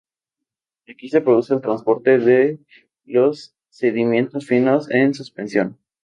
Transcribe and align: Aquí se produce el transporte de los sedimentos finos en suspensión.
Aquí 0.89 1.09
se 1.09 1.21
produce 1.21 1.53
el 1.53 1.61
transporte 1.61 2.17
de 2.17 2.57
los 3.05 3.53
sedimentos 3.69 4.47
finos 4.47 4.89
en 4.89 5.13
suspensión. 5.13 5.77